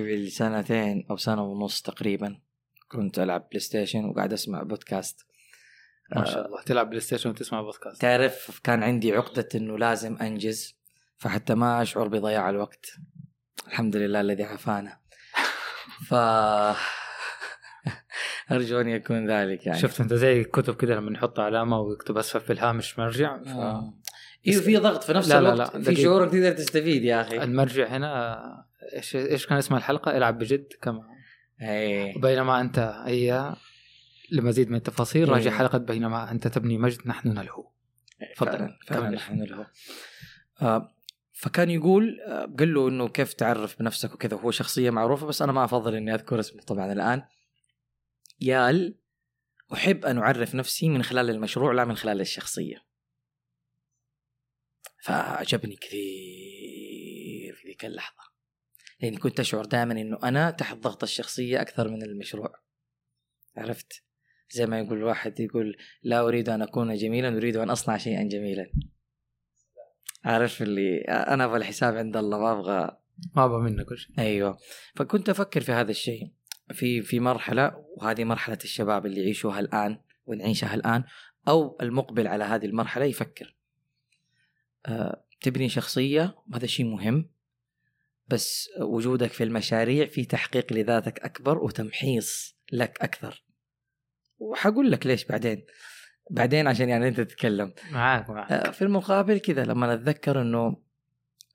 [0.00, 2.38] قبل سنتين أو سنة ونص تقريبا.
[2.88, 5.20] كنت ألعب PlayStation وقاعد أسمع بودكاست
[6.16, 6.62] ما شاء الله.
[6.62, 10.76] تلعب PlayStation وتسمع بودكاست تعرف كان عندي عقدة إنه لازم أنجز
[11.16, 12.86] فحتى ما أشعر بضياع الوقت.
[13.68, 14.98] الحمد لله الذي عافانا.
[16.08, 16.14] ف
[18.52, 19.78] ارجو ان يكون ذلك يعني.
[19.78, 23.48] شفت أنت زي الكتب كده لما نحط علامة ويكتب أسفل في الهامش مرجع ف...
[23.48, 23.94] آه.
[24.48, 25.58] أيوه في ضغط في نفس لا لا الوقت.
[25.58, 26.02] لا، في دقيقة.
[26.02, 27.42] شعور تقدر تستفيد يا أخي.
[27.42, 28.64] المرجع هنا
[28.96, 31.02] إيش إيش كان اسم الحلقة؟ العب بجد كما
[31.62, 32.20] إيه.
[32.20, 33.56] بينما أنت هي
[34.30, 35.58] لمزيد من التفاصيل راجع إيه.
[35.58, 37.70] حلقة بينما أنت تبني مجد نحن نلهو.
[38.34, 38.68] تفضل.
[38.86, 39.10] فعلا.
[39.10, 39.66] نحن له
[40.62, 40.94] آه
[41.32, 44.36] فكان يقول آه قال له إنه كيف تعرف بنفسك وكذا.
[44.36, 47.22] وهو شخصية معروفة بس أنا ما أفضل إني أذكر اسمه طبعا الآن.
[48.40, 48.98] يال
[49.72, 52.84] أحب أن أعرف نفسي من خلال المشروع لا من خلال الشخصية.
[55.02, 58.33] فعجبني كثير في ذيك اللحظة.
[59.02, 62.54] لأني كنت أشعر دائما إنه أنا تحت ضغط الشخصية أكثر من المشروع.
[63.56, 64.02] عرفت؟
[64.50, 68.70] زي ما يقول الواحد يقول لا أريد أن أكون جميلا أريد أن أصنع شيئا جميلا.
[70.24, 72.98] عارف اللي أنا أبغى الحساب عند الله ما أبغى.
[73.36, 74.18] ما أبغى منك كل شيء.
[74.18, 74.58] أيوه.
[74.94, 76.32] فكنت أفكر في هذا الشيء.
[76.72, 81.04] في في مرحلة وهذه مرحلة الشباب اللي يعيشوها الآن ونعيشها الآن
[81.48, 83.56] أو المقبل على هذه المرحلة يفكر.
[84.86, 87.30] آه، تبني شخصية وهذا شيء مهم.
[88.28, 93.44] بس وجودك في المشاريع في تحقيق لذاتك أكبر وتمحيص لك أكثر.
[94.38, 95.66] وحقول لك ليش بعدين؟
[96.30, 97.74] بعدين عشان يعني أنت تتكلم.
[97.90, 98.52] معاك معاك.
[98.52, 100.82] آه، في المقابل كذا لما اتذكر إنه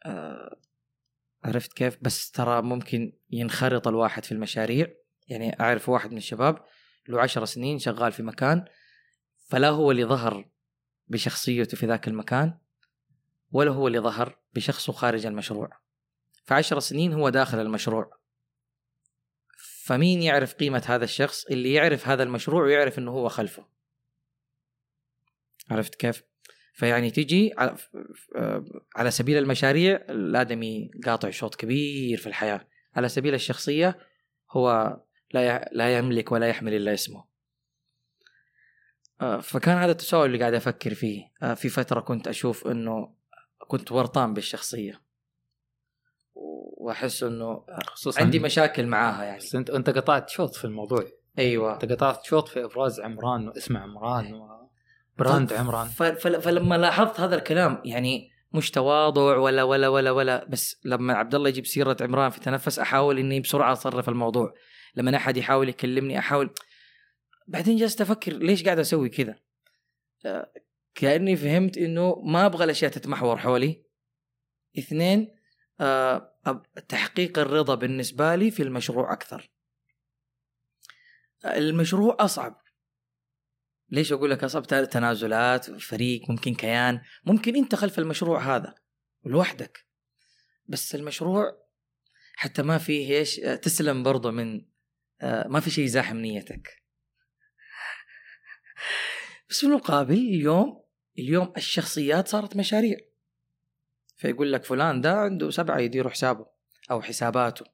[0.06, 0.60] آه،
[1.44, 4.88] عرفت كيف؟ بس ترى ممكن ينخرط الواحد في المشاريع.
[5.28, 6.66] يعني أعرف واحد من الشباب
[7.08, 8.66] له عشر سنين شغال في مكان
[9.48, 10.50] فلا هو اللي ظهر
[11.08, 12.58] بشخصيته في ذاك المكان
[13.52, 15.70] ولا هو اللي ظهر بشخصه خارج المشروع.
[16.46, 18.20] فعشر سنين هو داخل المشروع.
[19.84, 23.66] فمين يعرف قيمة هذا الشخص؟ اللي يعرف هذا المشروع ويعرف إنه هو خلفه.
[25.72, 26.24] عرفت كيف؟
[26.74, 27.98] فيعني تجي ف-
[28.96, 32.68] على سبيل المشاريع الآدمي قاطع شوط كبير في الحياة.
[32.96, 34.00] على سبيل الشخصية
[34.52, 34.98] هو
[35.34, 37.26] لا لا يملك ولا يحمل إلا اسمه.
[39.22, 41.32] آه، فكان هذا التساؤل اللي قاعد أفكر فيه.
[41.44, 43.14] آه، في فترة كنت أشوف أنه
[43.68, 45.02] كنت ورطان بالشخصية.
[46.80, 49.38] وأحس أنه خصوصا عندي مشاكل معاها يعني.
[49.38, 51.06] بس انت أنت قطعت شوط في الموضوع.
[51.40, 51.74] أيوة.
[51.74, 54.34] أنت قطعت شوط في إبراز عمران واسم عمران
[55.18, 55.88] وبراند عمران.
[56.18, 61.50] فلما لاحظت هذا الكلام يعني مش تواضع ولا ولا ولا ولا بس لما عبد الله
[61.50, 64.54] يجيب سيرة عمران في تنفس أحاول إني بسرعة أصرف الموضوع.
[64.96, 66.54] لما أحد يحاول يكلمني أحاول.
[67.48, 69.36] بعدين جلست أفكر ليش قاعد أسوي كذا؟
[70.26, 70.52] آه،
[70.96, 73.84] كأني فهمت إنه ما أبغى الأشياء تتمحور حولي.
[74.78, 75.36] اثنين
[75.82, 79.52] آه، أب- تحقيق الرضا بالنسبة لي في المشروع أكثر.
[81.46, 82.62] المشروع أصعب.
[83.90, 87.02] ليش أقول لك أصعب؟ تنازلات فريق ممكن كيان.
[87.26, 88.76] ممكن أنت خلف المشروع هذا
[89.26, 89.86] لوحدك.
[90.66, 91.70] بس المشروع
[92.36, 94.66] حتى ما فيه إيش؟ تسلم برضه من
[95.22, 96.84] آه، ما في شيء يزاحم نيتك.
[99.50, 100.84] بس في المقابل اليوم
[101.20, 102.98] اليوم الشخصيات صارت مشاريع.
[104.20, 106.46] فيقول لك فلان ده عنده سبعة يديروا حسابه
[106.92, 107.66] أو حساباته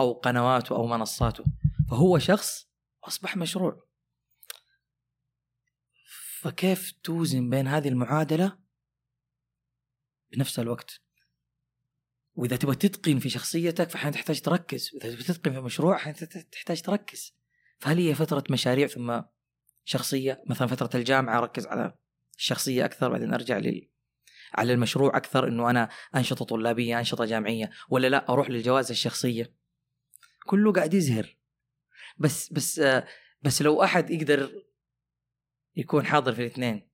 [0.00, 1.44] أو قنواته أو منصاته.
[1.90, 2.68] فهو شخص
[3.04, 3.86] أصبح مشروع.
[6.40, 8.58] فكيف توزن بين هذه المعادلة
[10.32, 11.00] بنفس الوقت؟
[12.34, 14.90] وإذا تبغى تتقن في شخصيتك فأحيانا تحتاج تركز.
[14.94, 16.18] وإذا تبغى تتقن في مشروع أحيانا
[16.52, 17.34] تحتاج تركز.
[17.78, 19.20] فهل هي فترة مشاريع ثم
[19.84, 21.98] شخصية؟ مثلا فترة الجامعة أركز على
[22.36, 23.91] الشخصية أكثر بعدين أرجع لل
[24.54, 29.52] على المشروع أكثر إنه أنا أنشطة طلابية أنشطة جامعية ولا لا أروح للجوائز الشخصية.
[30.46, 31.36] كله قاعد يزهر.
[32.18, 33.06] بس بس آه،
[33.42, 34.50] بس لو أحد يقدر
[35.76, 36.88] يكون حاضر في الاثنين.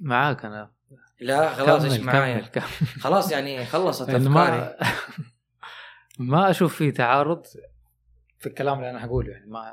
[0.00, 0.72] معاك أنا.
[1.20, 2.64] لا خلاص إيش معايا؟ كمل-.
[3.00, 4.76] خلاص يعني خلصت افكاري ما
[6.32, 7.46] ما أشوف فيه تعارض
[8.38, 9.72] في الكلام اللي أنا حقوله يعني ما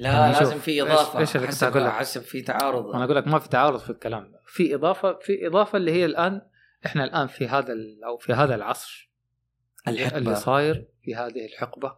[0.00, 2.86] لا لازم في إضافة إيش اللي كنت أقول لك؟ حسب في تعارض.
[2.86, 4.32] أنا أقول لك ما في تعارض في الكلام.
[4.46, 6.42] في إضافة في إضافة اللي هي الآن
[6.86, 7.74] إحنا الآن في هذا
[8.06, 9.12] أو في هذا العصر
[9.88, 11.96] اللي الحقبه صاير في هذه الحقبة.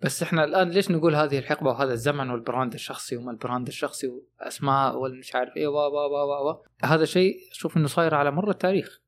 [0.00, 3.66] بس إحنا الآن ليش نقول هذه الحقبة وهذا الزمن وال brand الشخصي وما ال brand
[3.66, 8.30] الشخصي وأسماء والمش عارف إيه و و و و هذا شيء أشوف إنه صاير على
[8.30, 9.00] مر التاريخ.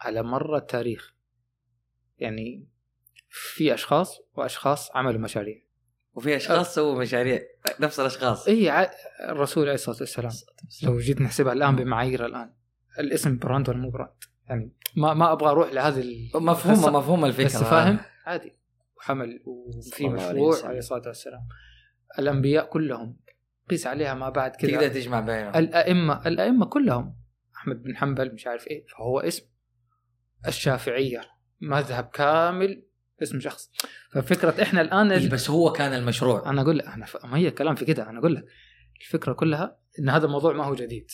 [0.00, 1.14] على مر التاريخ.
[2.18, 2.68] يعني
[3.28, 5.69] في أشخاص وأشخاص عملوا مشاريع.
[6.14, 7.40] وفي أشخاص سووا مشاريع
[7.80, 8.48] نفس الأشخاص.
[8.48, 8.90] اي ع-
[9.28, 10.32] الرسول عليه الصلاة والسلام.
[10.82, 12.52] لو جيت نحسبها الآن بمعايير الآن
[12.98, 14.10] الاسم brand ولا مو brand؟
[14.48, 17.44] يعني ما ما أبغى أروح لهذه ال- مفهومة بس- مفهوم الفكرة.
[17.44, 18.52] بس فاهم؟ عادي.
[18.96, 20.64] وحمل وفي مشروع.
[20.64, 21.40] عليه الصلاة والسلام.
[22.18, 23.16] الأنبياء كلهم
[23.70, 25.56] قيس عليها ما بعد تقدر كذا تجمع بينهم.
[25.56, 27.16] الأئمة الأئمة كلهم
[27.56, 29.44] أحمد بن حنبل مش عارف إيه فهو اسم.
[30.46, 31.20] الشافعية
[31.60, 32.82] مذهب كامل
[33.22, 33.70] اسم شخص.
[34.12, 36.50] ففكرة إحنا الآن إيه بس هو كان المشروع.
[36.50, 37.24] أنا أقول لك أنا ف...
[37.24, 38.44] ما هي الكلام في كده أنا أقول لك.
[39.00, 41.10] الفكرة كلها إن هذا الموضوع ما هو جديد.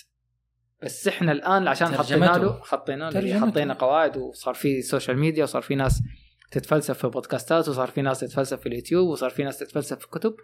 [0.83, 2.25] بس إحنا الآن عشان حطينا.
[2.25, 3.41] له حطينا له.
[3.41, 6.03] حطينا قواعد وصار في social media وصار في ناس
[6.51, 10.35] تتفلسف في بودكاستات وصار في ناس تتفلسف في اليوتيوب وصار في ناس تتفلسف في كتب.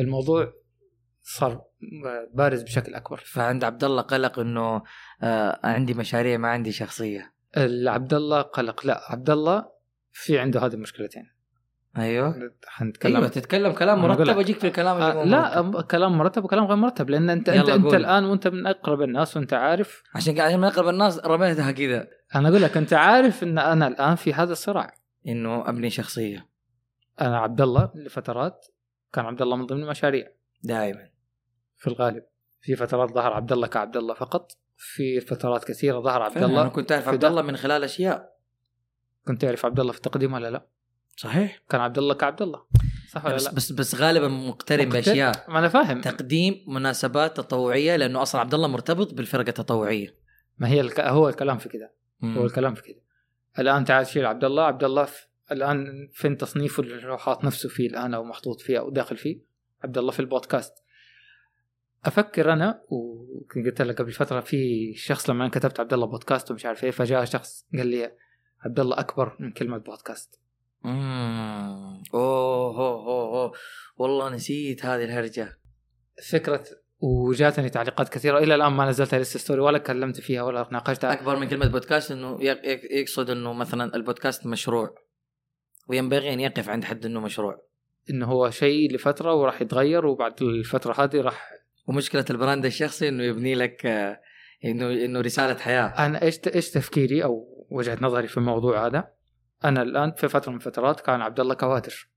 [0.00, 0.52] الموضوع
[1.22, 1.62] صار
[2.34, 3.22] بارز بشكل أكبر.
[3.26, 4.82] فعند عبد الله قلق إنه
[5.22, 7.34] آه عندي مشاريع ما عندي شخصية.
[7.86, 8.86] عبد الله قلق.
[8.86, 9.77] لا عبد الله
[10.12, 11.30] في عنده هذه المشكلتين.
[11.98, 12.52] أيوه.
[12.66, 14.38] حنتكلم أيوه تتكلم كلام مرتب.
[14.38, 15.86] أجيك في الكلام اللي آه لا مرتب.
[15.86, 17.94] كلام مرتب وكلام غير مرتب لأن أنت أنت أنت.
[17.94, 20.02] الآن وأنت من أقرب الناس وأنت عارف.
[20.14, 22.08] عشان كذا من أقرب الناس رميتها كذا.
[22.34, 24.94] أنا أقول لك أنت عارف إن أنا الآن في هذا الصراع.
[25.28, 26.48] إنه أبني شخصية.
[27.20, 28.66] أنا عبد الله لفترات
[29.12, 30.26] كان عبد الله من ضمن المشاريع.
[30.62, 31.08] دائما.
[31.76, 32.22] في الغالب.
[32.60, 34.52] في فترات ظهر عبد الله كعبد الله فقط.
[34.76, 37.24] في فترات كثيرة ظهر عبد فعلا أنا الله كنت أعرف عبد.
[37.24, 38.37] الله من خلال أشياء.
[39.28, 40.66] كنت تعرف عبد الله في التقديم ولا لا؟
[41.16, 41.62] صحيح.
[41.68, 42.62] كان عبد الله كعبد الله
[43.08, 45.50] صح ولا بس لا؟ بس بس غالبا مقترن بأشياء.
[45.50, 46.00] ما أنا فاهم.
[46.00, 50.16] تقديم مناسبات تطوعية لأنه أصلا عبد الله مرتبط بالفرقة التطوعية.
[50.58, 51.00] ما هي الك...
[51.00, 51.90] هو الكلام في كذا
[52.24, 52.44] هو.
[52.46, 53.00] الكلام في كذا
[53.58, 54.62] الآن تعال شيل عبد الله.
[54.62, 55.26] عبد الله في...
[55.52, 59.40] الآن فين تصنيفه اللي هو حاط نفسه فيه الآن أو محطوط فيه أو داخل فيه؟
[59.84, 60.74] عبد الله في البودكاست.
[62.04, 66.50] أفكر أنا وكنت قلت لك قبل فترة في شخص لما أنا كتبت عبد الله بودكاست
[66.50, 68.12] ومش عارف إيه فجاء شخص قال لي
[68.64, 70.40] عبد الله أكبر من كلمة بودكاست
[70.84, 72.02] مم.
[72.14, 73.52] أوه هو هو هو.
[73.96, 75.58] والله نسيت هذه الهرجة.
[76.30, 76.64] فكرة
[77.00, 78.38] وجاتني تعليقات كثيرة.
[78.38, 81.12] إلى الآن ما نزلتها لسه story ولا كلمت فيها ولا ناقشتها.
[81.12, 84.94] أكبر من كلمة بودكاست إنه يق- يق- يقصد إنه مثلا البودكاست مشروع.
[85.88, 87.62] وينبغي أن يقف عند حد إنه مشروع.
[88.10, 91.50] إنه هو شيء لفترة وراح يتغير وبعد الفترة هذه راح
[91.88, 94.20] ومشكلة ال brand الشخصي إنه يبني لك آه،
[94.64, 96.06] إنه إنه رسالة حياة.
[96.06, 99.12] أنا إيش إيش تفكيري أو وجهة نظري في الموضوع هذا
[99.64, 102.08] أنا الآن في فترة من الفترات كان عبد الله كوادر.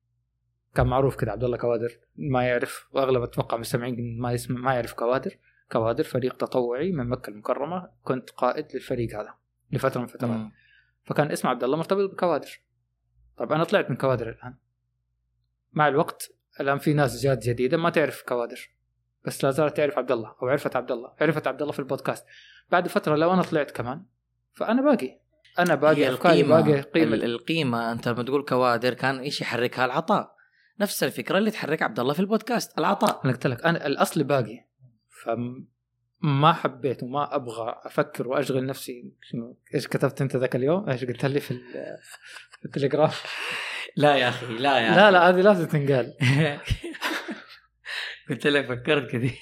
[0.75, 4.93] كان معروف كذا عبد الله كوادر ما يعرف واغلب أتوقع مستمعين ما يسمع ما يعرف
[4.93, 5.37] كوادر.
[5.71, 9.33] كوادر فريق تطوعي من مكة المكرمة كنت قائد للفريق هذا
[9.71, 10.31] لفترة من الفترات.
[10.31, 10.51] مم.
[11.03, 12.61] فكان اسم عبد الله مرتبط بكوادر.
[13.37, 14.55] طب أنا طلعت من كوادر الآن.
[15.73, 18.69] مع الوقت الآن في ناس جات جديدة ما تعرف كوادر
[19.25, 22.25] بس لا زالت تعرف عبد الله أو عرفت عبد الله عرفت عبد الله في البودكاست.
[22.71, 24.05] بعد فترة لو أنا طلعت كمان
[24.53, 25.21] فأنا باقي.
[25.59, 27.15] أنا باقي أفكاري باقي قيمة.
[27.15, 30.35] القيمة أنت لما تقول كوادر كان إيش يحركها العطاء.
[30.79, 33.21] نفس الفكرة اللي تحرك عبد الله في البودكاست العطاء.
[33.25, 34.65] أنا قلت لك أنا الأصل باقي.
[35.23, 39.13] فما حبيت وما أبغى أفكر وأشغل نفسي.
[39.21, 41.53] شنو؟ إيش كتبت أنت ذاك اليوم؟ إيش قلت لي في
[42.59, 43.11] في التليجرام؟
[43.95, 46.13] لا يا أخي لا يا لا لا هذه لازم تنقال
[48.29, 49.39] قلت لك فكرت كثير.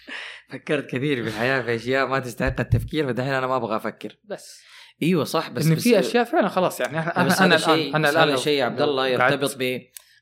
[0.52, 4.18] فكرت كثير في الحياة في أشياء ما تستحق التفكير فدحين أنا ما أبغى أفكر.
[4.24, 4.62] بس.
[5.02, 8.10] إيوه صح بس إن في أشياء فعلا خلاص يعني إحنا بس أنا الان شيء أنا
[8.10, 9.58] الآن شيء يا عبد الله يرتبط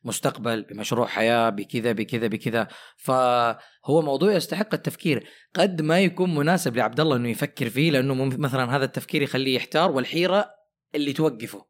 [0.04, 2.68] بمستقبل بمشروع حياة بكذا بكذا بكذا.
[2.96, 5.26] فهو موضوع يستحق التفكير.
[5.54, 9.90] قد ما يكون مناسب لعبد الله إنه يفكر فيه لأنه مثلا هذا التفكير يخليه يحتار
[9.90, 10.50] والحيرة
[10.94, 11.66] اللي توقفه.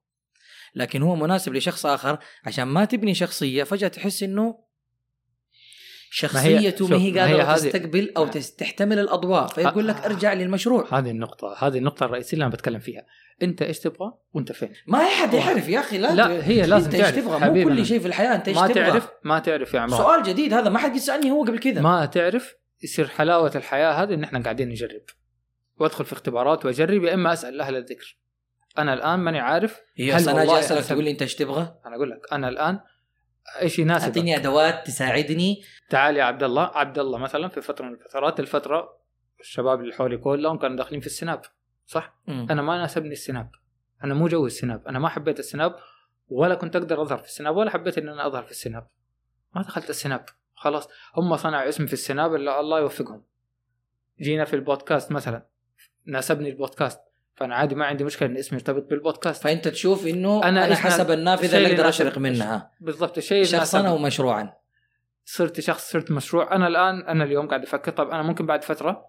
[0.74, 4.69] لكن هو مناسب لشخص آخر عشان ما تبني شخصية فجأة تحس إنه
[6.12, 8.28] شخصيته ما هي ما هي قادرة هذه- تستقبل أو آه.
[8.58, 10.06] تحتمل الأضواء فيقول لك آه.
[10.06, 10.98] ارجع للمشروع.
[10.98, 13.06] هذه النقطة هذه النقطة الرئيسية اللي أنا بتكلم فيها.
[13.42, 16.84] أنت إيش تبغى وأنت فين؟ ما أي حد يعرف يا أخي لا لا هي لازم
[16.84, 17.86] أنت إيش تعرف تبغى؟ مو كل.
[17.86, 19.98] شيء في الحياة أنت إيش ما تبغى؟ تعرف ما تعرف يا عمران.
[19.98, 21.80] سؤال جديد هذا ما حد يسألني هو قبل كذا.
[21.80, 25.02] ما تعرف يصير حلاوة الحياة هذه إن إحنا قاعدين نجرب.
[25.78, 28.18] وأدخل في اختبارات وأجرب يا إما أسأل أهل الذكر.
[28.78, 31.96] أنا الآن ماني عارف هي هل أنا أجي أسألك تقول لي أنت إيش تبغى؟ أنا
[31.96, 32.80] أقول لك أنا الآن
[33.60, 35.62] إيش يناسبك أعطيني أدوات تساعدني.
[35.90, 36.62] تعال يا عبد الله.
[36.62, 39.00] عبد الله مثلا في فترة من الفترات الفترة
[39.40, 41.42] الشباب اللي حولي كلهم كانوا داخلين في ال Snap
[41.86, 43.50] صح؟ أنا أنا ما ناسبني ال Snap.
[44.04, 44.88] أنا مو جو ال Snap.
[44.88, 45.76] أنا ما حبيت ال Snap
[46.28, 48.88] ولا كنت أقدر أظهر في ال Snap ولا حبيت إن أنا أظهر في ال Snap.
[49.54, 50.24] ما دخلت السناب.
[50.54, 50.88] خلاص.
[51.16, 53.24] هم صنعوا اسم في السناب اللي الله يوفقهم.
[54.20, 55.46] جينا في البودكاست مثلا.
[56.06, 57.00] ناسبني البودكاست.
[57.40, 59.42] فأنا عادي ما عندي مشكلة ان أسمي يرتبط بالبودكاست.
[59.44, 62.70] فأنت تشوف إنه أنا, أنا حسب نا- النافذه اللي أقدر أشرق منها.
[62.80, 63.88] بالضبط الشيء شخصا.
[63.88, 64.52] أو مشروعا.
[65.24, 66.56] صرت شخص صرت مشروع.
[66.56, 67.92] أنا الآن أنا اليوم قاعد أفكر.
[67.92, 69.06] طب أنا ممكن بعد فترة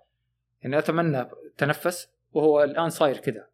[0.62, 3.48] يعني أتمنى تنفس وهو الآن صاير كذا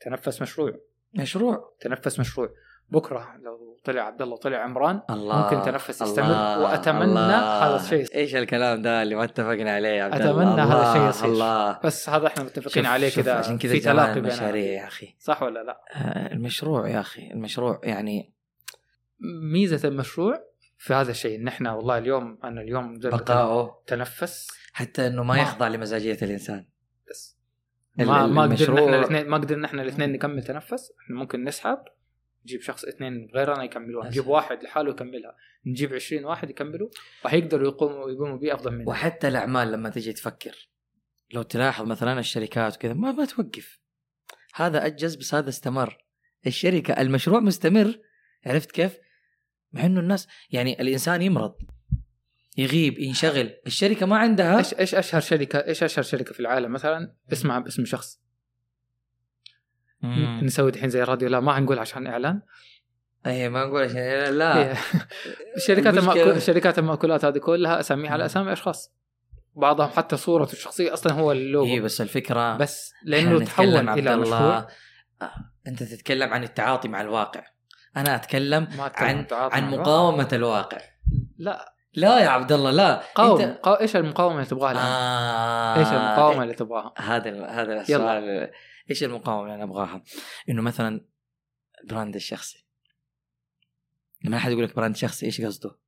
[0.00, 0.80] تنفس مشروع.
[1.14, 1.74] مشروع.
[1.80, 2.48] تنفس مشروع.
[2.88, 5.00] بكرة لو طلع عبد الله طلع عمران.
[5.10, 6.24] الله ممكن تنفس يستمر.
[6.24, 7.66] الله، وأتمنى الله.
[7.66, 8.14] هذا الشيء.
[8.14, 11.28] إيش الكلام ده اللي ما اتفقنا عليه يا عبد الله؟ هذا الشيء يصير.
[11.32, 11.78] الله.
[11.84, 15.14] بس هذا إحنا متفقين شوف- عليه كذا عشان كذا في تلاقي المشاريع يا أخي.
[15.18, 18.32] صح ولا لا؟ آه، المشروع يا أخي المشروع يعني
[19.52, 20.44] ميزة المشروع
[20.78, 23.82] في هذا الشيء إن إحنا والله اليوم أنا اليوم بقائه.
[23.86, 24.48] تنفس.
[24.72, 26.66] حتى إنه ما ما- يخضع لمزاجية الإنسان.
[27.10, 27.38] بس.
[27.98, 31.78] ما ما قدرنا إحنا الاثنين ما قدرنا إحنا الاثنين نكمل تنفس إحنا ممكن نسحب.
[32.44, 35.36] نجيب شخص اثنين غيرنا يكملوها نجيب واحد لحاله يكملها.
[35.66, 36.88] نجيب 20 واحد يكملوا
[37.24, 40.68] وحيقدروا يقوموا يقوموا بيه أفضل مننا وحتى الأعمال لما تجي تفكر
[41.32, 43.80] لو تلاحظ مثلا الشركات وكذا ما ما توقف.
[44.54, 46.04] هذا أجز بس هذا استمر.
[46.46, 47.98] الشركة المشروع مستمر.
[48.46, 48.98] عرفت كيف؟
[49.72, 51.54] مع إنه الناس يعني الإنسان يمرض
[52.56, 53.54] يغيب ينشغل.
[53.66, 54.58] الشركة ما عندها.
[54.58, 58.21] إيش إيش أشهر شركه إيش أشهر شركة في العالم؟ مثلا اسمها باسم شخص.
[60.02, 60.40] مم.
[60.42, 62.40] نسوي الحين زي الراديو لا ما حنقول عشان إعلان.
[63.26, 64.58] اي ما نقول عشان لا.
[64.58, 64.74] إيه.
[65.66, 68.92] شركات المشكلة- المأكول شركات المأكولات هذه كلها أساميها على أسامي أشخاص.
[69.54, 71.72] بعضهم حتى صورته الشخصية أصلا هو اللوجو.
[71.72, 74.22] اي بس الفكرة بس لأنه تحول عبد إلى الله.
[74.36, 74.66] مشروع.
[75.22, 75.30] آه،
[75.66, 77.42] أنت تتكلم عن التعاطي مع الواقع.
[77.96, 79.60] أنا أتكلم عن عن مع الواقع.
[79.60, 80.78] مقاومة الواقع.
[81.38, 81.72] لا.
[81.94, 83.02] لا يا عبد الله لا.
[83.14, 83.40] قاوم.
[83.40, 83.74] انت قاو...
[83.74, 88.50] إيش المقاومة اللي تبغاها الآن؟ آه إيش المقاومة اللي تبغاها؟ هذا هذا السؤال.
[88.90, 90.02] إيش المقاومة اللي أنا أبغاها؟
[90.48, 91.06] إنه مثلا
[91.88, 92.66] brand الشخصي.
[94.24, 95.78] لما احد يقول لك brand شخصي إيش قصده؟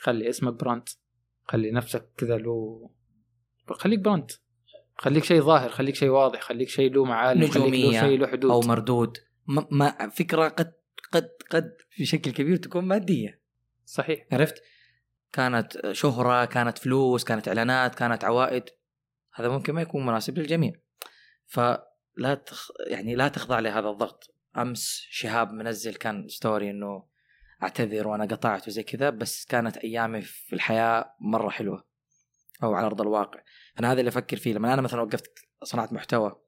[0.00, 0.88] خلي اسمك brand.
[1.44, 2.90] خلي نفسك كذا له.
[3.70, 4.30] خليك brand.
[4.94, 8.50] خليك شيء ظاهر خليك شيء واضح خليك شيء له معالم نجومية له شيء له حدود.
[8.50, 9.18] أو مردود.
[9.46, 10.72] ما, ما فكرة قد
[11.12, 13.42] قد قد بشكل كبير تكون مادية.
[13.84, 14.26] صحيح.
[14.32, 14.62] عرفت؟
[15.32, 18.64] كانت شهرة، كانت فلوس، كانت إعلانات، كانت عوائد.
[19.34, 20.72] هذا ممكن ما يكون مناسب للجميع.
[21.48, 22.70] فلا تخ...
[22.86, 24.34] يعني لا تخضع لهذا الضغط.
[24.56, 27.08] أمس شهاب منزل كان ستوري إنه
[27.62, 31.86] أعتذر وأنا قطعت وزي كذا بس كانت أيامي في الحياة مرة حلوة
[32.62, 33.40] أو على أرض الواقع.
[33.80, 36.40] أنا هذا اللي أفكر فيه لما أنا مثلا وقفت صناعة محتوى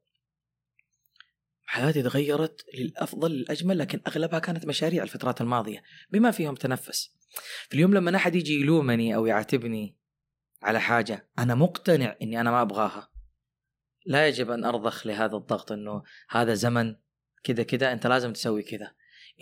[1.71, 7.16] حياتي تغيرت للأفضل للأجمل لكن أغلبها كانت مشاريع الفترات الماضية بما فيهم تنفس.
[7.69, 9.97] في اليوم لما أحد يجي يلومني أو يعاتبني
[10.62, 13.11] على حاجة أنا مقتنع إني أنا ما أبغاها
[14.11, 16.97] لا يجب أن أرضخ لهذا الضغط إنه هذا زمن
[17.45, 18.90] كذا كذا أنت لازم تسوي كذا.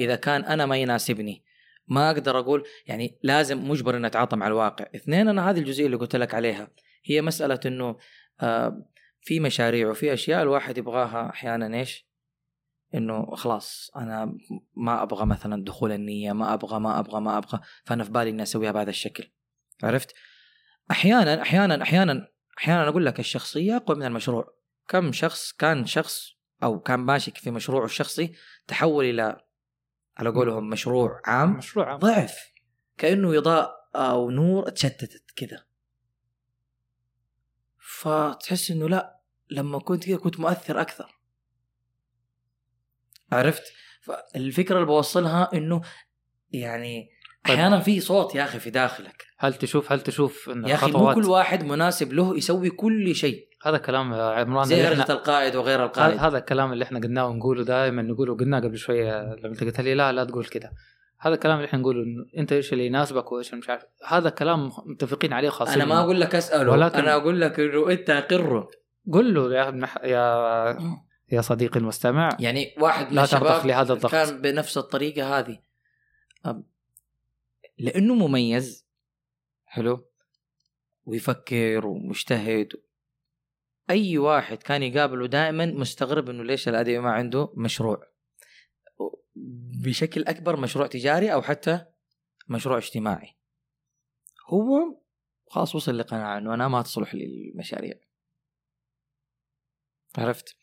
[0.01, 1.45] إذا كان أنا ما يناسبني
[1.89, 4.87] ما أقدر أقول يعني لازم مجبر إني أتعاطى مع الواقع.
[4.95, 6.71] اثنين أنا هذه الجزئية اللي قلت لك عليها
[7.05, 7.97] هي مسألة إنه
[8.41, 8.87] آه
[9.21, 12.09] في مشاريع وفي أشياء الواحد يبغاها أحيانا إيش؟
[12.95, 14.39] إنه خلاص أنا
[14.77, 18.43] ما أبغى مثلا دخول النية ما أبغى ما أبغى ما أبغى فأنا في بالي إني
[18.43, 19.31] أسويها بهذا الشكل.
[19.83, 20.15] عرفت؟
[20.91, 24.58] أحيانا أحيانا أحيانا أحيانا أقول لك الشخصية أقوى من المشروع.
[24.89, 28.35] كم شخص كان شخص أو كان ماشي في مشروعه الشخصي
[28.67, 29.41] تحول إلى
[30.17, 31.99] على قولهم مشروع عام؟ مشروع عام.
[31.99, 32.39] ضعف.
[32.99, 35.65] كأنه اضاءه أو نور تشتتت كذا
[37.79, 41.19] فتحس إنه لا لما كنت كذا كنت مؤثر أكثر.
[43.33, 43.63] عرفت؟
[44.03, 45.81] فالفكرة اللي بوصلها إنه
[46.53, 47.11] يعني
[47.45, 47.55] طيب.
[47.55, 49.27] أحيانا في صوت يا أخي في داخلك.
[49.39, 53.48] هل تشوف هل تشوف إن يا أخي مو كل واحد مناسب له يسوي كل شيء.
[53.63, 56.19] هذا كلام يا عمران زي هرجة القائد وغير القائد.
[56.19, 59.95] هذا الكلام اللي إحنا قلناه ونقوله دائما نقوله قلناه قبل شوية لما أنت قلت لي
[59.95, 60.73] لا لا تقول كذا
[61.21, 64.71] هذا الكلام اللي إحنا نقوله إنه أنت إيش اللي يناسبك وإيش مش عارف هذا كلام
[64.87, 65.75] متفقين عليه خاصين.
[65.75, 68.69] أنا ما أقول لك أسأله ولكن- أنا أقول لك إنه أنت أقره.
[69.13, 70.79] قل له يا يا
[71.33, 72.37] يا صديقي المستمع.
[72.41, 74.13] يعني واحد من الشباب لهذا الضغط.
[74.13, 75.59] كان بنفس الطريقة هذه.
[77.79, 78.87] لأنه مميز
[79.65, 80.09] حلو
[81.05, 82.69] ويفكر ومجتهد
[83.91, 88.07] أي واحد كان يقابله دائما مستغرب إنه ليش الادمي ما عنده مشروع.
[89.85, 91.85] بشكل أكبر مشروع تجاري أو حتى
[92.49, 93.37] مشروع اجتماعي.
[94.47, 94.99] هو
[95.47, 97.95] خلاص وصل لقناعة إنه أنا ما تصلح للمشاريع
[100.19, 100.57] عرفت؟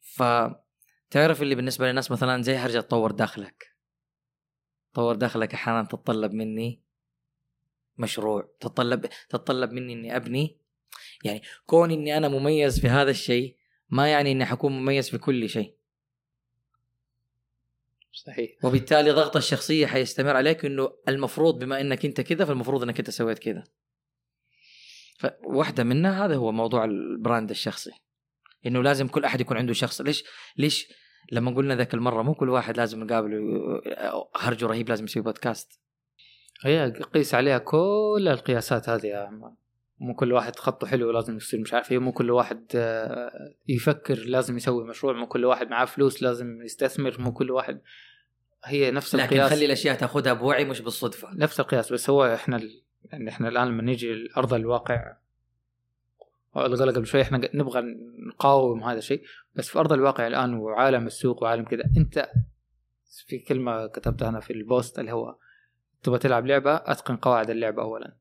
[0.00, 3.76] فتعرف اللي بالنسبة للناس مثلا زي هرجة تطور داخلك.
[4.92, 6.82] طور داخلك أحيانا تتطلب مني
[7.98, 8.48] مشروع.
[8.60, 10.63] تتطلب تتطلب مني إني أبني
[11.24, 13.56] يعني كون إني أنا مميز في هذا الشيء
[13.88, 15.74] ما يعني إني حكون مميز في كل شيء.
[18.12, 18.50] صحيح.
[18.64, 23.38] وبالتالي ضغط الشخصية حيستمر عليك إنه المفروض بما إنك أنت كذا فالمفروض إنك أنت سويت
[23.38, 23.64] كذا.
[25.18, 27.90] فواحدة منها هذا هو موضوع ال brand الشخصي.
[28.66, 30.00] إنه لازم كل أحد يكون عنده شخص.
[30.00, 30.24] ليش؟
[30.56, 30.88] ليش؟
[31.32, 33.40] لما قلنا ذاك المرة مو كل واحد لازم نقابله
[34.36, 35.80] هرجه رهيب لازم يسوي بودكاست.
[36.62, 39.56] هي قيس عليها كل القياسات هذه يا عمران
[40.04, 43.30] مو كل واحد خطه حلو لازم يصير مش عارف إيه مو كل واحد آه،
[43.68, 47.80] يفكر لازم يسوي مشروع مو كل واحد معاه فلوس لازم يستثمر مو كل واحد.
[48.64, 49.50] هي نفس لكن القياس.
[49.50, 51.28] خلي الأشياء تأخذها بوعي مش بالصدفة.
[51.34, 52.82] نفس القياس بس هو إحنا ال...
[53.04, 55.16] يعني إحنا الآن لما نيجي لأرض الواقع
[56.54, 57.82] قال قبل شوي إحنا نبغى
[58.28, 59.22] نقاوم هذا الشيء
[59.54, 62.30] بس في أرض الواقع الآن وعالم السوق وعالم كذا أنت
[63.26, 65.36] في كلمة كتبتها أنا في ال post اللي هو
[66.02, 68.16] تبغى تلعب لعبة أتقن قواعد اللعبة اولا.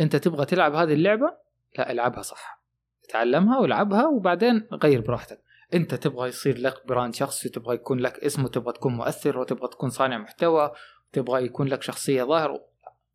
[0.00, 1.36] انت تبغى تلعب هذه اللعبة؟
[1.78, 2.62] لا العبها صح.
[3.08, 5.40] تعلمها والعبها وبعدين غير براحتك.
[5.74, 9.90] انت تبغى يصير لك brand شخصي تبغى يكون لك اسم وتبغى تكون مؤثر وتبغى تكون
[9.90, 10.72] صانع محتوى
[11.12, 12.60] تبغى يكون لك شخصية ظاهر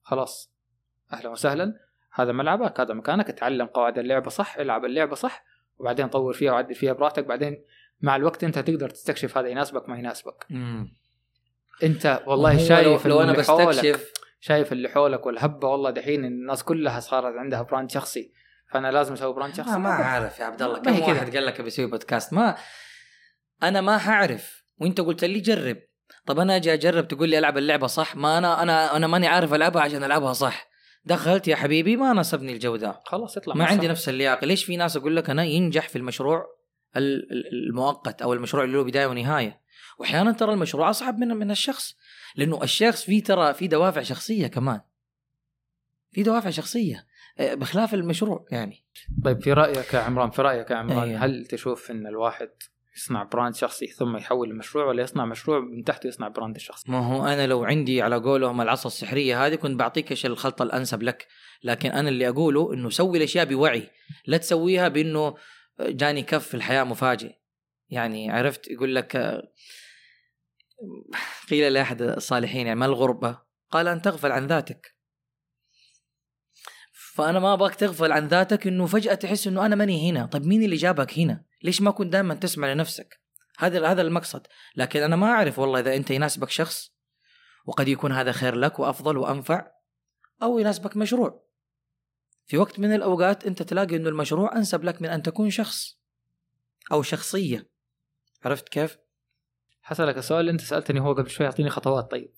[0.01, 0.53] خلاص.
[1.13, 1.79] أهلا وسهلا.
[2.13, 3.29] هذا ملعبك هذا مكانك.
[3.29, 5.43] اتعلم قواعد اللعبة صح العب اللعبة صح
[5.77, 7.25] وبعدين طور فيها وعدل فيها براحتك.
[7.25, 7.63] بعدين
[8.01, 10.47] مع الوقت انت تقدر تستكشف هذا يناسبك ما يناسبك.
[11.83, 14.12] انت والله شايف لو, لو أنا بستكشف
[14.45, 18.31] شايف اللي حولك والهبة والله دحين الناس كلها صارت عندها brand شخصي.
[18.71, 19.71] فأنا لازم أسوي brand شخصي.
[19.71, 21.01] ما, ما عارف يا عبد الله ما كم.
[21.01, 22.55] واحد قال لك بسوي بودكاست ما
[23.63, 25.77] أنا ما حعرف وأنت قلت لي جرب.
[26.25, 29.53] طب أنا أجي أجرب تقول لي ألعب اللعبة صح؟ ما أنا أنا أنا ماني عارف
[29.53, 30.67] ألعبها عشان ألعبها صح.
[31.05, 33.55] دخلت يا حبيبي ما ناسبني الجو ده خلاص اطلع.
[33.55, 33.87] ما عندي.
[33.87, 34.45] نفس اللياقة.
[34.45, 36.45] ليش في ناس أقول لك أنا ينجح في المشروع
[36.97, 39.61] ال- ال- المؤقت أو المشروع اللي له بداية ونهاية؟
[39.99, 41.95] وأحيانا ترى المشروع أصعب من من الشخص.
[42.35, 44.81] لأنه الشخص فيه ترى في دوافع شخصية كمان.
[46.11, 47.05] في دوافع شخصية
[47.39, 48.85] آه، بخلاف المشروع يعني.
[49.25, 51.25] طيب في رأيك يا عمران في رأيك يا عمران أيوه.
[51.25, 52.49] هل تشوف إن الواحد
[52.95, 56.97] يصنع brand شخصي ثم يحول لمشروع ولا يصنع مشروع من تحته يصنع brand الشخصي ما
[56.99, 61.27] هو أنا لو عندي على قولهم العصا السحرية هذه كنت بعطيك إيش الخلطة الأنسب لك.
[61.63, 63.89] لكن أنا اللي أقوله إنه سوي الأشياء بوعي.
[64.25, 65.35] لا تسويها بإنه
[65.79, 67.35] جاني كف في الحياة مفاجئ
[67.89, 69.51] يعني عرفت؟ يقول لك آه،
[71.49, 74.95] قيل لأحد الصالحين يعني ما الغربة؟ قال أن تغفل عن ذاتك.
[77.13, 80.25] فأنا ما أبغاك تغفل عن ذاتك إنه فجأة تحس إنه أنا ماني هنا.
[80.25, 83.21] طيب مين اللي جابك هنا؟ ليش ما كنت دائما تسمع لنفسك؟
[83.57, 84.47] هذا هذا المقصد.
[84.75, 86.93] لكن أنا ما أعرف والله إذا أنت يناسبك شخص
[87.65, 89.71] وقد يكون هذا خير لك وأفضل وأنفع
[90.43, 91.43] أو يناسبك مشروع.
[92.45, 95.99] في وقت من الأوقات أنت تلاقي إنه المشروع أنسب لك من أن تكون شخص
[96.91, 97.69] أو شخصية.
[98.45, 99.02] عرفت كيف؟
[99.83, 102.31] حسألك السؤال اللي أنت سألتني هو قبل شوي أعطيني خطوات طيب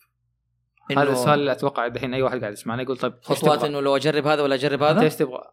[0.91, 3.95] إنه هذا السؤال اللي أتوقع دحين أي واحد قاعد يسمعنا يقول طيب خطوات؟ إنه لو
[3.95, 5.43] أجرب هذا ولا أجرب أنت هذا إيش تبغى؟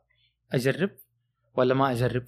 [0.53, 0.91] أجرب
[1.55, 2.25] ولا ما أجرب؟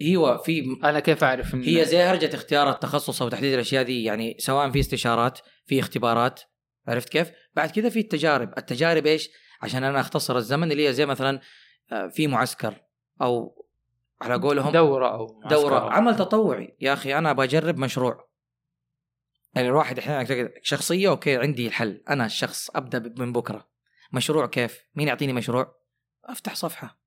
[0.00, 4.04] إيوه في أنا كيف أعرف إن هي زي هرجة اختيار التخصص أو تحديد الأشياء دي
[4.04, 6.40] يعني سواء في استشارات في اختبارات
[6.88, 9.30] عرفت كيف؟ بعد كذا في التجارب، التجارب إيش؟
[9.62, 11.40] عشان أنا أختصر الزمن اللي هي زي مثلا
[11.92, 12.74] آه، في معسكر
[13.22, 13.64] أو
[14.22, 15.74] على قولهم دورة أو معسكر.
[15.74, 18.29] عمل تطوعي يا أخي أنا أبغى اجرب مشروع
[19.54, 22.02] يعني الواحد أحيانا شخصية أوكي عندي الحل.
[22.08, 23.68] أنا الشخص أبدأ من بكرة.
[24.12, 25.76] مشروع كيف؟ مين يعطيني مشروع؟
[26.24, 27.00] أفتح صفحة.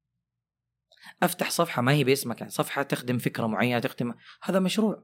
[1.23, 5.03] أفتح صفحة ما هي باسمك يعني صفحة تخدم فكرة معينة تخدم هذا مشروع.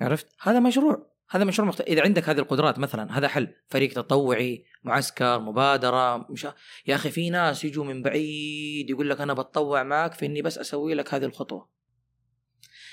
[0.00, 1.10] عرفت؟ هذا مشروع.
[1.30, 1.80] هذا مشروع مخت...
[1.80, 3.54] إذا عندك هذه القدرات مثلا هذا حل.
[3.68, 6.46] فريق تطوعي معسكر مبادرة مش...
[6.86, 10.58] يا أخي في ناس يجوا من بعيد يقول لك أنا بتطوع معك في إني بس
[10.58, 11.79] أسوي لك هذه الخطوة.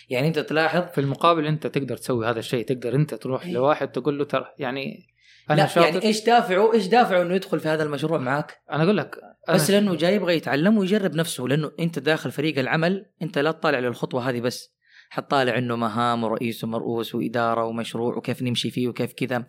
[0.10, 3.54] يعني انت تلاحظ في المقابل انت تقدر تسوي هذا الشيء تقدر انت تروح إيه.
[3.54, 5.08] لواحد تقول له ترى يعني
[5.50, 5.88] أنا لا شاطر.
[5.88, 9.18] يعني إيش دافعه إيش دافعه إنه يدخل في هذا المشروع معك أنا أقول لك
[9.50, 13.52] أنا بس لأنه جاي يبغى يتعلم ويجرب نفسه لأنه أنت داخل فريق العمل أنت لا
[13.52, 14.78] تطالع للخطوة هذه بس.
[15.10, 19.46] حتطالع إنه مهام ورئيس ومرؤوس وإدارة ومشروع وكيف نمشي فيه وكيف كذا.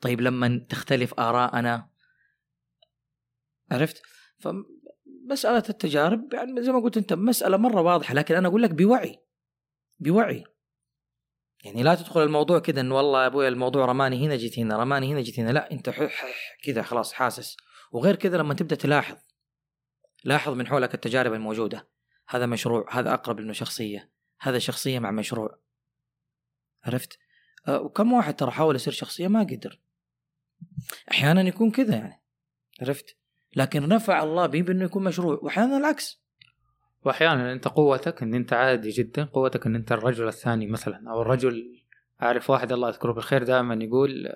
[0.00, 1.88] طيب لما تختلف ارائنا
[3.70, 4.02] عرفت؟
[4.38, 9.27] فمسألة التجارب يعني زي ما قلت أنت مسألة مرة واضحة لكن أنا أقول لك بوعي.
[9.98, 10.44] بوعي.
[11.64, 15.12] يعني لا تدخل الموضوع كذا إنه والله يا أبوي الموضوع رماني هنا جيت هنا رماني
[15.12, 15.90] هنا جيت هنا لا أنت
[16.64, 17.56] كذا خلاص حاسس.
[17.92, 19.16] وغير كذا لما تبدأ تلاحظ
[20.24, 21.88] لاحظ من حولك التجارب الموجودة.
[22.28, 25.58] هذا مشروع هذا أقرب انه شخصية هذا شخصية مع مشروع.
[26.84, 27.18] عرفت؟
[27.68, 29.80] أه، وكم واحد ترى حاول يصير شخصية ما قدر.
[31.10, 32.22] أحيانا يكون كذا يعني.
[32.80, 33.16] عرفت؟
[33.56, 35.38] لكن نفع الله به بأنه يكون مشروع.
[35.42, 36.22] واحيانا العكس.
[37.08, 41.82] وأحيانا أنت قوتك إن أنت عادي جدا قوتك إن أنت الرجل الثاني مثلا أو الرجل
[42.22, 44.32] أعرف واحد الله يذكره بالخير دائما يقول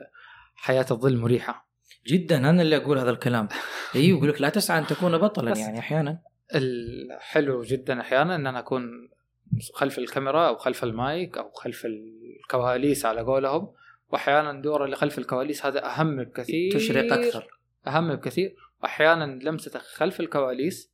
[0.55, 1.69] حياة الظل مريحة.
[2.07, 3.49] جدا أنا اللي أقول هذا الكلام.
[3.95, 5.59] أيوه يقول لك لا تسعى أن تكون بطلا.
[5.59, 6.23] يعني أحيانا.
[6.55, 9.09] الحلو جدا أحيانا إن أنا أكون
[9.75, 13.73] خلف الكاميرا أو خلف المايك أو خلف الكواليس على قولهم.
[14.13, 16.73] واحيانا دور اللي خلف الكواليس هذا أهم بكثير.
[16.73, 17.47] تشرق أكثر.
[17.87, 18.57] أهم بكثير.
[18.83, 20.93] واحيانا لمستك خلف الكواليس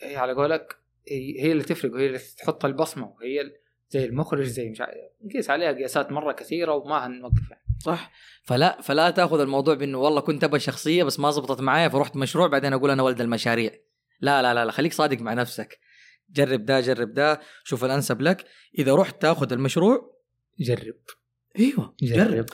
[0.00, 3.52] هي على قولك هي اللي تفرق وهي اللي تحط البصمة وهي
[3.90, 4.82] زي المخرج زي مش
[5.24, 8.12] نقيس عليها قياسات مرة كثيرة وما هنوقفها صح.
[8.42, 12.46] فلا فلا تأخذ الموضوع بأنه والله كنت أبغى شخصية بس ما زبطت معايا فرحت مشروع
[12.46, 13.70] بعدين أقول أنا ولد المشاريع.
[14.20, 15.78] لا لا لا, لا خليك صادق مع نفسك.
[16.30, 18.46] جرب ده جرب ده شوف الأنسب لك.
[18.78, 20.18] إذا رحت تأخذ المشروع
[20.60, 20.96] جرب.
[21.58, 22.30] أيوه جرب.
[22.30, 22.46] جرب.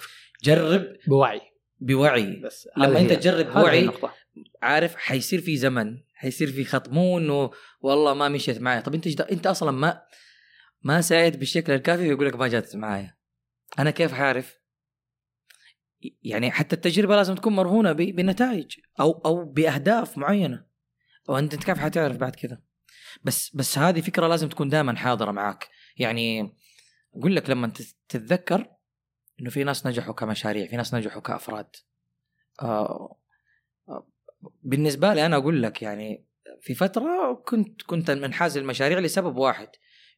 [0.45, 1.41] جرب بوعي.
[1.81, 2.41] بوعي.
[2.45, 3.91] بس لما أنت تجرب بوعي.
[4.63, 6.89] عارف حيصير في زمن حيصير في خط.
[6.89, 8.81] مو إنه والله ما مشيت معايا.
[8.81, 9.21] طب أنت جد...
[9.21, 10.03] أنت أصلا ما
[10.83, 13.17] ما ساعد بالشكل الكافي ويقول لك ما جات معايا.
[13.79, 14.61] أنا كيف حعرف؟
[16.23, 20.67] يعني حتى التجربة لازم تكون مرهونة ب- بنتائج أو أو بأهداف معينة.
[21.29, 22.63] وأنت كيف حتعرف بعد كذا؟
[23.25, 26.53] بس بس هذه فكرة لازم تكون دائما حاضرة معك يعني
[27.15, 28.67] أقول لك لما تت- تتذكر
[29.41, 31.77] إنه في ناس نجحوا كمشاريع في ناس نجحوا كأفراد.
[32.63, 33.20] آه،
[34.63, 36.25] بالنسبة لي أنا أقول لك يعني
[36.61, 39.69] في فترة كنت كنت منحاز المشاريع لسبب واحد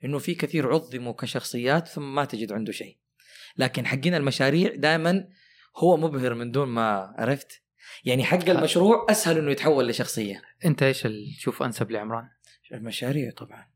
[0.04, 2.96] إنه في كثير عظموا كشخصيات ثم ما تجد عنده شيء.
[3.56, 5.28] لكن حقين المشاريع دائما
[5.76, 7.62] هو مبهر من دون ما عرفت.
[8.04, 10.42] يعني حق المشروع أسهل إنه يتحول لشخصية.
[10.64, 11.06] أنت إيش
[11.38, 12.28] تشوف أنسب لعمران؟
[12.72, 13.66] المشاريع طبعا.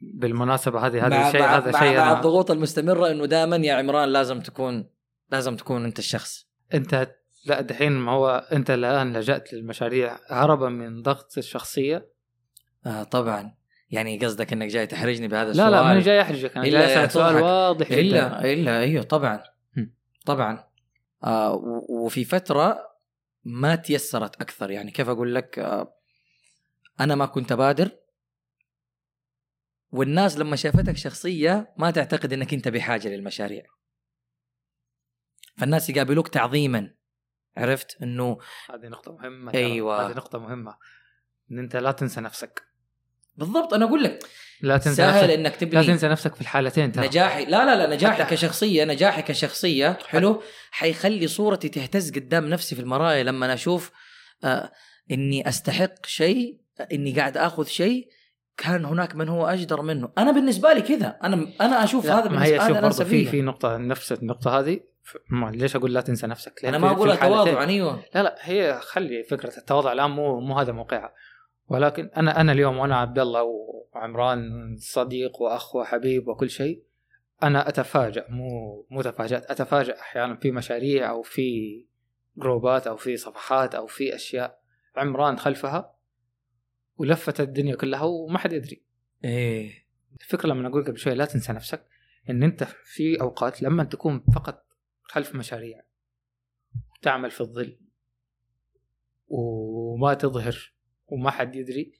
[0.00, 4.40] بالمناسبة هذه هذا الشيء مع- هذا شيء مع الضغوط المستمرة إنه دائما يا عمران لازم
[4.40, 4.90] تكون
[5.30, 6.48] لازم تكون أنت الشخص.
[6.74, 12.12] أنت لا دحين ما هو أنت الآن لجأت للمشاريع هربا من ضغط الشخصية؟
[12.86, 13.56] آه طبعا.
[13.90, 17.10] يعني قصدك إنك جاي تحرجني بهذا لا السؤال؟ لا ماني جاي أحرجك أنا جاي اسالك
[17.10, 17.34] سؤال.
[17.34, 18.00] واضح جدا.
[18.00, 19.42] إلا الا أيوه طبعا.
[20.26, 20.64] طبعا.
[21.24, 21.54] آه
[21.88, 22.78] وفي فترة
[23.44, 24.70] ما تيسرت أكثر.
[24.70, 25.94] يعني كيف أقول لك؟ آه
[27.00, 27.90] أنا ما كنت بادر.
[29.90, 33.64] والناس لما شافتك شخصية ما تعتقد إنك أنت بحاجة للمشاريع.
[35.56, 36.94] فالناس يقابلوك تعظيما.
[37.56, 38.38] عرفت؟ إنه
[38.70, 39.64] هذه نقطة مهمة ترى.
[39.64, 40.06] أيوة.
[40.06, 40.74] هذه نقطة مهمة.
[41.52, 42.62] إن أنت لا تنسى نفسك.
[43.36, 44.24] بالضبط أنا أقول لك
[44.60, 45.30] لا تنسى سهل نفسك.
[45.38, 47.06] إنك لا تبني تنسى نفسك في الحالتين ترى.
[47.06, 52.74] نجاحي لا لا لا نجاحي حتى- كشخصية نجاحي كشخصية حلو؟ حيخلي صورتي تهتز قدام نفسي
[52.74, 53.90] في المرايه لما أنا أشوف
[54.44, 54.72] آه
[55.10, 56.58] إني أستحق شيء
[56.92, 58.08] إني قاعد آخذ شيء
[58.56, 60.12] كان هناك من هو أجدر منه.
[60.18, 61.18] أنا بالنسبة لي كذا.
[61.24, 63.24] أنا أنا أشوف لا، هذا ما هي بالنسبة شوف برضه في.
[63.24, 64.80] في نقطة نفس النقطة هذه.
[65.32, 68.04] ليش أقول لا تنسى نفسك؟ أنا ما الحالتين- تواضعا أيوه.
[68.14, 71.14] لا لا هي خلي فكرة التواضع الآن مو مو هذا موقعها.
[71.68, 76.82] ولكن أنا أنا اليوم وأنا عبد الله وعمران صديق وأخ وحبيب وكل شيء
[77.42, 81.78] أنا أتفاجأ مو مو تفاجأت أتفاجأ أحيانا في مشاريع أو في
[82.36, 84.58] جروبات أو في صفحات أو في أشياء
[84.96, 85.94] عمران خلفها
[86.96, 88.82] ولفت الدنيا كلها وما حد يدري.
[89.24, 89.86] إيه.
[90.20, 91.86] الفكرة لما أقول قبل شوي لا تنسى نفسك
[92.30, 94.66] إن أنت في أوقات لما تكون فقط
[95.12, 95.80] خلف مشاريع
[97.02, 97.78] تعمل في الظل
[99.28, 100.72] وما تظهر
[101.06, 101.92] وما حد يدري.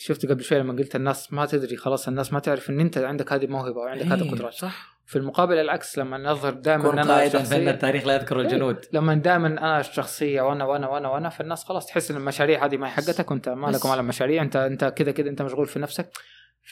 [0.00, 3.32] شفت قبل شوي لما قلت الناس ما تدري خلاص الناس ما تعرف إن أنت عندك
[3.32, 4.98] هذه موهبه وعندك هذه إيه، قدرات صح.
[5.06, 8.84] في المقابل العكس لما نظهر دائما أنا شخصية التاريخ لا يذكر الجنود.
[8.92, 12.86] لما دائما أنا الشخصية وأنا وأنا وأنا وأنا فالناس خلاص تحس إن المشاريع هذه ما
[12.86, 15.78] هي حقتك وأنت ما بس- لك ولا مشاريع انت أنت كذا كذا أنت مشغول في
[15.78, 16.10] نفسك.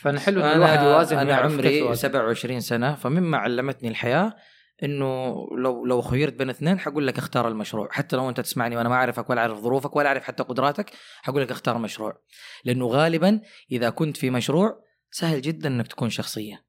[0.01, 2.09] فنحلو إن الواحد يوازن أنا كيف عمري يوازن.
[2.09, 4.35] 27 سنة فمما علمتني الحياة
[4.83, 7.89] إنه لو لو خيرت بين اثنين حقول لك اختار المشروع.
[7.91, 10.91] حتى لو أنت تسمعني وأنا ما أعرفك ولا أعرف ظروفك ولا أعرف حتى قدراتك
[11.23, 12.19] حقول لك اختار مشروع.
[12.65, 13.41] لأنه غالبا
[13.73, 16.67] إذا كنت في مشروع سهل جدا إنك تكون شخصية.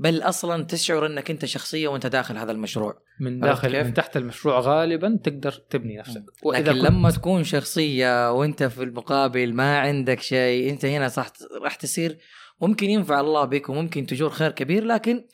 [0.00, 3.02] بل أصلا تشعر إنك أنت شخصية وأنت داخل هذا المشروع.
[3.20, 6.22] من داخل كيف؟ من تحت المشروع غالبا تقدر تبني نفسك.
[6.54, 11.74] لكن كنت- لما تكون شخصية وأنت في المقابل ما عندك شيء أنت هنا صح راح
[11.74, 12.18] تصير
[12.60, 15.24] ممكن ينفع الله بك وممكن تجور خير كبير لكن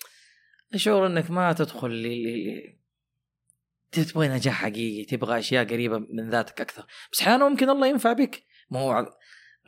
[0.77, 2.75] شعور إنك ما تدخل
[3.93, 6.87] تبغى نجاح حقيقي تبغى أشياء قريبة من ذاتك أكثر.
[7.13, 8.45] بس أحيانا ممكن الله ينفع بك.
[8.71, 9.07] ما هو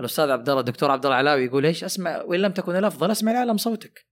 [0.01, 3.33] الأستاذ عبد الله الدكتور عبد الله العلاوي يقول إيش؟ أسمع وإن لم تكن الأفضل أسمع
[3.33, 4.07] العالم صوتك.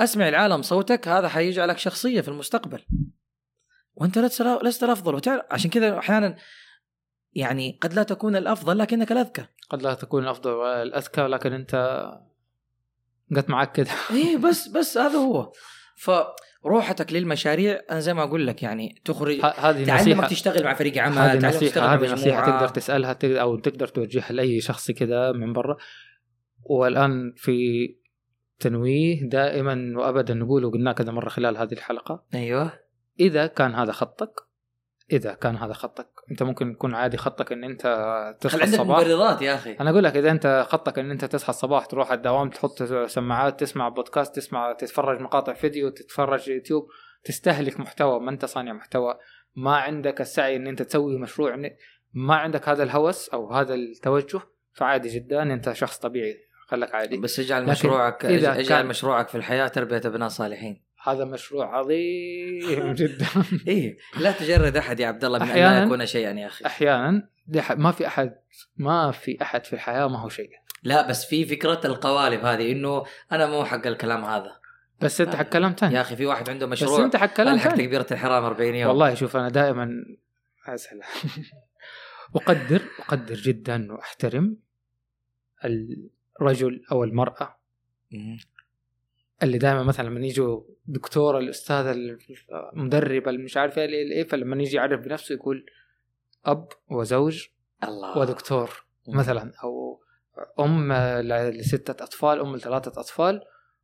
[0.00, 2.84] أسمع العالم صوتك هذا حيجعلك شخصية في المستقبل.
[3.94, 4.18] وأنت
[4.62, 5.14] لست الأفضل.
[5.14, 6.36] وتعرف عشان كذا أحيانا
[7.32, 9.44] يعني قد لا تكون الأفضل لكنك الأذكى.
[9.70, 11.74] قد لا تكون الأفضل ولا الاذكى لكن أنت
[13.36, 13.90] قد معك كده.
[14.10, 15.52] إيه بس بس هذا هو.
[15.96, 19.40] فروحتك للمشاريع أنا زي ما أقول لك يعني تخرج.
[19.40, 22.46] هذه تعلمك نصيحه تشتغل مع فريق عمل هذه نصيحه هذه نصيحة.
[22.46, 25.76] تقدر تسألها تقدر أو تقدر توجهها لأي شخص كذا من برا.
[26.62, 27.88] والآن في
[28.58, 32.24] تنويه دائما وابدا نقوله وقلناه كذا مرة خلال هذه الحلقة.
[32.34, 32.72] أيوه.
[33.20, 34.34] إذا كان هذا خطك
[35.12, 37.82] إذا كان هذا خطك انت ممكن يكون عادي خطك ان انت
[38.40, 41.50] تصحى عندك الصباح؟ مبررات يا أخي؟ أنا أقول لك إذا أنت خطك إن أنت تصحى
[41.50, 46.88] الصباح تروح الدوام تحط سماعات تسمع بودكاست تسمع تتفرج مقاطع فيديو تتفرج يوتيوب
[47.24, 49.14] تستهلك محتوى ما أنت صانع محتوى.
[49.56, 51.56] ما عندك السعي إن أنت تسوي مشروع
[52.14, 54.40] ما عندك هذا الهوس أو هذا التوجه
[54.72, 56.36] فعادي جدا أنت شخص طبيعي
[56.68, 57.16] خلك عادي.
[57.16, 60.82] بس اجعل مشروعك اجعل كان- مشروعك في الحياة تربية أبناء صالحين.
[61.02, 63.26] هذا مشروع عظيم جدا.
[63.68, 66.66] إيه لا تجرد أحد يا عبد الله من أن لا يكون شيئا يا أخي.
[66.66, 67.28] أحيانا
[67.76, 68.34] ما في أحد
[68.76, 70.50] ما في أحد في الحياة ما هو شيء.
[70.82, 74.60] لا بس في فكرة القوالب هذه إنه أنا مو حق الكلام هذا.
[75.00, 77.56] بس أنت حق كلام ثاني يا أخي في واحد عنده بس مشروع أنت حق كلام
[77.56, 78.88] ثاني تكبيرة الحرام 40 يوم.
[78.90, 79.90] والله شوف أنا دائما
[80.66, 81.00] اسهل
[82.36, 84.56] أقدر أقدر جدا وأحترم
[86.40, 87.60] الرجل أو المرأة.
[89.42, 91.96] اللي دائما مثلا لما يجوا دكتور الأستاذ
[92.76, 95.66] المدرب مش عارف إيه إيه فلما يجي يعرف بنفسه يقول
[96.44, 97.46] أب وزوج
[97.84, 98.18] الله.
[98.18, 98.70] ودكتور
[99.08, 100.00] مثلا أو
[100.60, 100.92] أم
[101.32, 103.40] لستة أطفال أم لثلاثة أطفال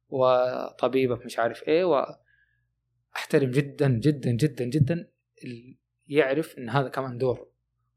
[0.08, 5.10] وطبيبة مش عارف إيه وأحترم جدا جدا جدا جدا
[6.06, 7.48] يعرف إن هذا كمان دور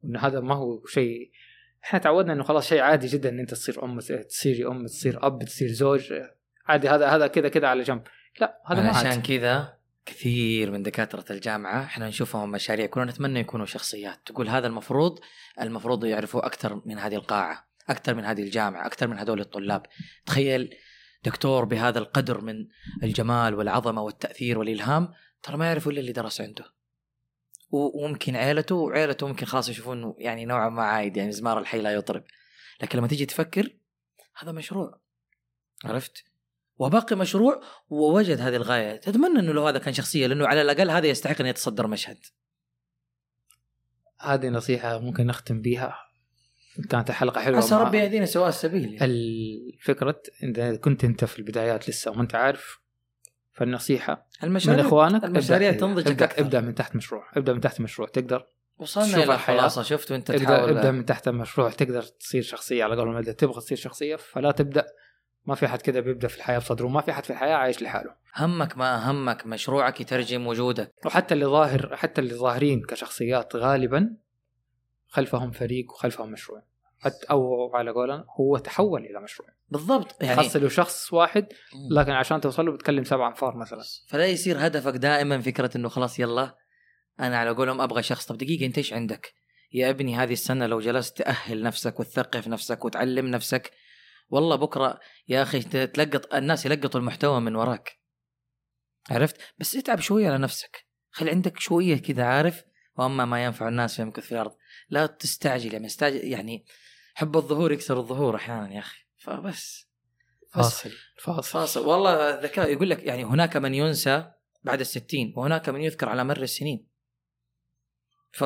[0.04, 1.32] وإن هذا ما هو شيء.
[1.84, 5.44] إحنا تعودنا إنه خلاص شيء عادي جدا إن أنت تصير أم تصيري أم تصير أب
[5.44, 6.14] تصير زوج.
[6.70, 8.04] عادي هذا هذا كذا كذا على جنب.
[8.42, 13.66] لا هذا ما عشان كذا كثير من دكاترة الجامعة إحنا نشوفهم مشاريع كلنا نتمنى يكونوا
[13.66, 14.20] شخصيات.
[14.26, 15.20] تقول هذا المفروض
[15.62, 19.86] المفروض يعرفوا أكثر من هذه القاعة أكثر من هذه الجامعة أكثر من هذول الطلاب.
[20.26, 20.76] تخيل
[21.24, 22.68] دكتور بهذا القدر من
[23.04, 26.66] الجمال والعظمة والتأثير والإلهام ترى ما يعرفوا إلا اللي درس عنده.
[27.72, 32.24] وممكن عيلته وعيلته ممكن خلاص يشوفون يعني نوعا ما عايد يعني مزمار الحي لا يطرب.
[32.82, 33.76] لكن لما تيجي تفكر
[34.38, 35.00] هذا مشروع.
[35.86, 36.29] عرفت؟
[36.80, 38.96] وباقي مشروع ووجد هذه الغاية.
[38.96, 42.18] تتمنى إنه لو هذا كان شخصية لأنه على الأقل هذا يستحق ان يتصدر مشهد.
[44.22, 45.96] هذه نصيحة ممكن نختم بها
[46.90, 49.06] كانت الحلقة حلوة عسى ربي يهدينا سواء السبيل يعني.
[49.06, 52.80] الفكرة إذا كنت أنت في البدايات لسه وما أنت عارف
[53.52, 57.82] فالنصيحة المشاريع من إخوانك المشاريع تنضج ابدأ, ابدأ, ابدأ من تحت مشروع ابدأ من تحت
[57.82, 58.46] مشروع تقدر
[58.78, 59.84] وصلنا إلى خلاصة.
[59.84, 60.70] شفت وأنت تحاول.
[60.70, 64.86] ابدأ من تحت المشروع تقدر تصير شخصية على قولهم اذا تبغى تصير شخصية فلا تبدأ
[65.50, 68.16] ما في حد كذا بيبدأ في الحياة بصدره ما في حد في الحياة عايش لحاله.
[68.36, 70.94] همك ما همك مشروعك يترجم وجودك.
[71.06, 74.18] وحتى اللي ظاهر حتى اللي ظاهرين كشخصيات غالبا
[75.08, 76.64] خلفهم فريق وخلفهم مشروع.
[77.32, 79.50] أو على قولنا هو تحول إلى مشروع.
[79.70, 81.46] بالضبط يعني خاصة لو شخص واحد
[81.92, 83.84] لكن عشان توصل له بتكلم سبع أنفار مثلا.
[84.08, 86.56] فلا يصير هدفك دائما فكرة إنه خلاص يلا
[87.20, 88.26] أنا على قولهم أبغى شخص.
[88.26, 89.34] طب دقيقة أنت إيش عندك؟
[89.74, 93.72] يا ابني هذه السنة لو جلست تأهل نفسك وتثقف نفسك وتعلم نفسك
[94.30, 98.00] والله بكرة يا أخي تلقط الناس يلقطوا المحتوى من وراك.
[99.10, 100.86] عرفت؟ بس اتعب شوية على نفسك.
[101.12, 102.64] خلي عندك شوية كذا عارف.
[102.98, 104.56] وأما ما ينفع الناس فيمكث في الأرض
[104.90, 106.66] لا تستعجل يعني استعجل يعني
[107.14, 109.06] حب الظهور يكسر الظهور أحيانا يا أخي.
[109.18, 109.90] فبس.
[110.54, 110.92] فاصل.
[111.18, 111.52] فاصل.
[111.52, 111.88] فاصل.
[111.88, 114.32] والله الذكاء يقول لك يعني هناك من ينسى
[114.64, 116.88] بعد الستين وهناك من يذكر على مر السنين.
[118.32, 118.44] ف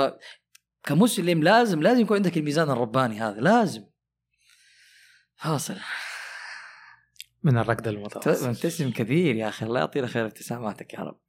[0.84, 3.86] كمسلم لازم لازم يكون عندك الميزان الرباني هذا لازم.
[5.44, 5.76] فاصل
[7.44, 8.50] من الركض المتواصل.
[8.50, 11.20] مبتسم كثير يا أخي الله يعطينا خير ابتساماتك يا رب.